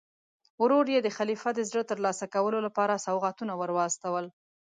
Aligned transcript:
ورور 0.61 0.85
یې 0.93 0.99
د 1.03 1.09
خلیفه 1.17 1.49
د 1.55 1.59
زړه 1.69 1.83
ترلاسه 1.91 2.25
کولو 2.35 2.59
لپاره 2.67 3.01
سوغاتونه 3.05 3.53
ور 3.55 3.71
واستول. 3.77 4.25